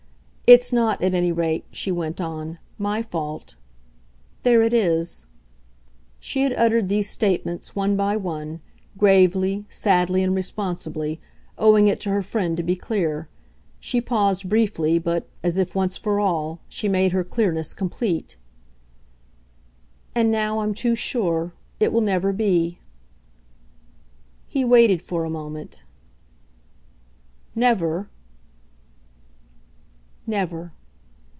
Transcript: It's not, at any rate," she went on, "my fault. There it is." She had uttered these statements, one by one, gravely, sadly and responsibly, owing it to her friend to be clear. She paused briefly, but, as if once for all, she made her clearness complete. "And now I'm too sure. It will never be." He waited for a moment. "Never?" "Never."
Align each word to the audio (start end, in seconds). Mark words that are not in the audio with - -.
It's 0.47 0.73
not, 0.73 1.01
at 1.01 1.13
any 1.13 1.31
rate," 1.31 1.63
she 1.71 1.93
went 1.93 2.19
on, 2.19 2.59
"my 2.77 3.01
fault. 3.01 3.55
There 4.43 4.61
it 4.61 4.73
is." 4.73 5.25
She 6.19 6.41
had 6.41 6.51
uttered 6.51 6.89
these 6.89 7.09
statements, 7.09 7.73
one 7.73 7.95
by 7.95 8.17
one, 8.17 8.59
gravely, 8.97 9.65
sadly 9.69 10.21
and 10.21 10.35
responsibly, 10.35 11.21
owing 11.57 11.87
it 11.87 12.01
to 12.01 12.09
her 12.09 12.21
friend 12.21 12.57
to 12.57 12.63
be 12.63 12.75
clear. 12.75 13.29
She 13.79 14.01
paused 14.01 14.49
briefly, 14.49 14.99
but, 14.99 15.25
as 15.41 15.55
if 15.55 15.73
once 15.73 15.95
for 15.95 16.19
all, 16.19 16.59
she 16.67 16.89
made 16.89 17.13
her 17.13 17.23
clearness 17.23 17.73
complete. 17.73 18.35
"And 20.13 20.29
now 20.33 20.59
I'm 20.59 20.73
too 20.73 20.95
sure. 20.95 21.53
It 21.79 21.93
will 21.93 22.01
never 22.01 22.33
be." 22.33 22.77
He 24.49 24.65
waited 24.65 25.01
for 25.01 25.23
a 25.23 25.29
moment. 25.29 25.83
"Never?" 27.55 28.09
"Never." 30.27 30.71